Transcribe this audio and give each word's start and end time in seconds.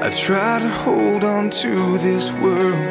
I 0.00 0.10
try 0.10 0.60
to 0.60 0.68
hold 0.68 1.24
on 1.24 1.50
to 1.50 1.98
this 1.98 2.30
world 2.30 2.86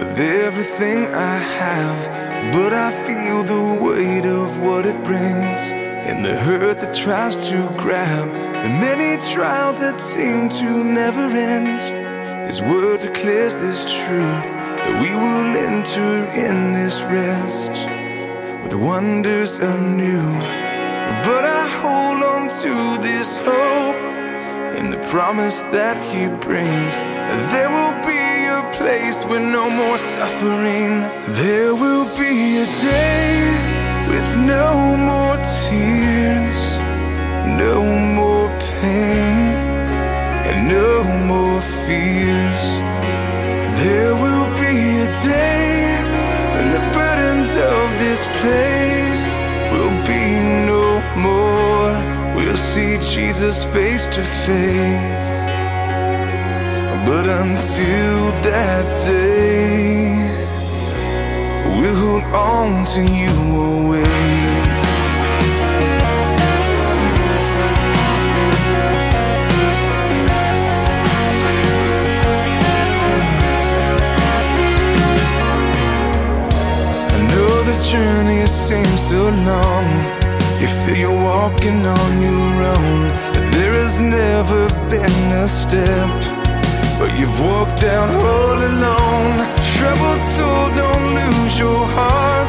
with 0.00 0.18
everything 0.18 1.06
I 1.06 1.38
have, 1.38 2.52
but 2.52 2.72
I 2.72 2.90
feel 3.06 3.44
the 3.44 3.84
weight 3.84 4.26
of 4.26 4.58
what 4.58 4.84
it 4.84 5.00
brings 5.04 5.60
and 6.08 6.24
the 6.24 6.36
hurt 6.36 6.80
that 6.80 6.92
tries 6.92 7.36
to 7.50 7.72
grab 7.78 8.26
the 8.26 8.68
many 8.68 9.16
trials 9.32 9.78
that 9.78 10.00
seem 10.00 10.48
to 10.48 10.82
never 10.82 11.30
end. 11.30 11.82
His 12.48 12.60
word 12.60 13.00
declares 13.00 13.54
this 13.54 13.84
truth 13.84 14.44
that 14.82 15.00
we 15.00 15.10
will 15.10 15.56
enter 15.56 16.24
in 16.34 16.72
this 16.72 17.00
rest 17.02 17.70
with 18.64 18.74
wonders 18.74 19.58
anew. 19.58 20.32
But 21.22 21.44
I 21.44 21.68
hold 21.80 22.24
on 22.24 22.48
to 22.48 23.00
this 23.00 23.36
hope 23.36 24.11
in 24.76 24.90
the 24.90 24.98
promise 25.08 25.62
that 25.76 25.96
He 26.10 26.28
brings. 26.46 26.94
There 27.52 27.70
will 27.70 27.96
be 28.06 28.22
a 28.58 28.62
place 28.78 29.18
with 29.24 29.42
no 29.42 29.68
more 29.68 29.98
suffering. 29.98 30.92
There 31.44 31.74
will 31.74 32.06
be 32.16 32.58
a 32.64 32.66
day 32.66 33.72
with 34.08 34.36
no 34.36 34.96
more 34.96 35.36
tears, 35.60 36.60
no 37.64 37.82
more 38.18 38.48
pain, 38.80 39.36
and 40.48 40.68
no 40.68 41.04
more 41.30 41.60
fears. 41.84 42.64
There 43.84 44.14
will 44.14 44.48
be 44.64 44.76
a 45.06 45.10
day 45.24 45.96
when 46.54 46.68
the 46.76 46.84
burdens 46.96 47.50
of 47.50 47.86
this 48.04 48.22
place 48.40 49.24
will 49.72 49.96
be 50.06 50.24
no 50.70 51.00
more. 51.16 52.21
We'll 52.44 52.56
see 52.56 52.98
Jesus 52.98 53.62
face 53.66 54.08
to 54.08 54.22
face. 54.22 55.32
But 57.06 57.26
until 57.28 58.30
that 58.42 58.92
day, 59.06 60.10
we'll 61.78 61.94
hold 61.94 62.24
on 62.34 62.84
to 62.94 63.00
you 63.00 63.32
always. 63.54 64.08
I 77.14 77.18
know 77.30 77.54
the 77.70 77.76
journey 77.88 78.46
seems 78.46 79.00
so 79.08 79.30
long. 79.30 80.21
Walking 81.42 81.84
on 81.84 82.22
your 82.22 82.54
own. 82.74 83.00
There 83.50 83.74
has 83.82 84.00
never 84.00 84.68
been 84.88 85.20
a 85.44 85.48
step. 85.48 86.10
But 87.00 87.18
you've 87.18 87.36
walked 87.40 87.80
down 87.80 88.08
all 88.30 88.58
alone. 88.70 89.34
Troubled 89.74 90.22
soul, 90.36 90.70
don't 90.82 91.08
lose 91.18 91.58
your 91.58 91.82
heart. 91.98 92.48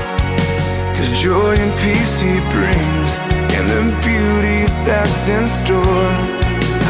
Cause 0.95 1.09
joy 1.19 1.55
and 1.58 1.73
peace 1.81 2.16
he 2.21 2.38
brings. 2.53 3.11
And 3.58 3.66
the 3.73 3.83
beauty 4.05 4.69
that's 4.86 5.27
in 5.27 5.45
store. 5.59 6.14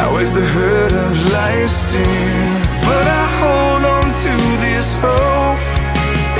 Outweighs 0.03 0.33
the 0.33 0.45
hurt 0.55 0.91
of 0.91 1.11
life's 1.31 1.77
sting. 1.87 2.51
But 2.83 3.05
I 3.21 3.23
hold 3.39 3.83
on 3.95 4.05
to 4.25 4.33
this 4.59 4.87
hope 4.99 5.61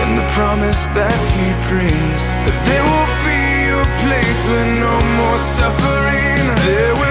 and 0.01 0.11
the 0.19 0.27
promise 0.35 0.81
that 0.99 1.19
he 1.31 1.47
brings 1.71 2.19
that 2.43 2.57
there 2.67 2.83
will 2.83 3.22
place 4.13 4.45
with 4.47 4.67
no 4.79 4.95
more 5.17 5.39
suffering. 5.39 6.37
There 6.65 7.02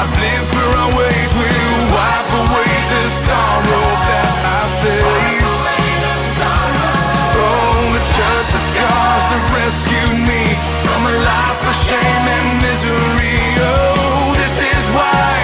I've 0.00 0.14
lived 0.16 0.54
for 0.54 0.68
always 0.78 1.30
will 1.34 1.78
wipe 1.90 2.30
away 2.30 2.74
the 2.94 3.04
sorrow 3.26 3.88
that 4.06 4.30
I 4.46 4.62
face. 4.78 5.54
Oh, 7.34 7.82
the 7.94 8.02
church, 8.14 8.48
the 8.54 8.62
scars 8.70 9.24
that 9.30 9.44
rescued 9.58 10.18
me 10.22 10.44
from 10.86 11.02
a 11.02 11.14
life 11.18 11.60
of 11.66 11.74
shame 11.82 12.26
and 12.30 12.48
misery. 12.62 13.42
Oh, 13.58 14.38
this 14.38 14.56
is 14.70 14.84
why, 14.94 15.34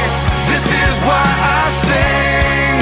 this 0.47 0.67
is 0.71 0.95
why 1.03 1.27
I 1.59 1.63
sing. 1.83 2.79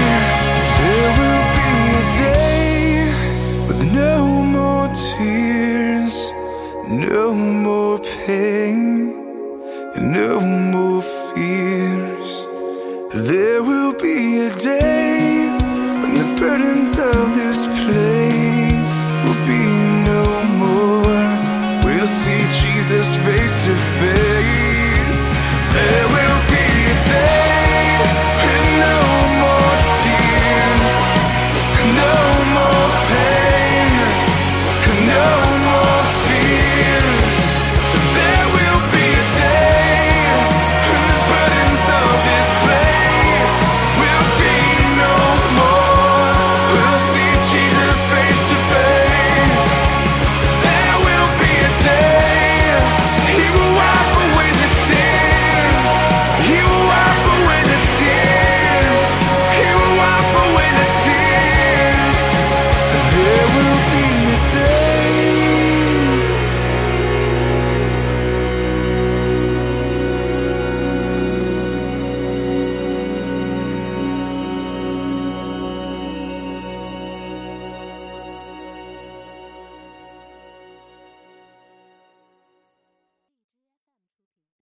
There 0.76 1.10
will 1.16 1.46
be 1.56 1.72
a 1.96 2.04
day 2.20 3.16
with 3.64 3.80
no 3.96 4.44
more 4.44 4.92
tears, 4.92 6.16
no 6.84 7.32
more 7.32 7.96
pain, 8.26 9.16
and 9.96 10.12
no 10.12 10.38
more 10.38 11.00
fears. 11.34 11.71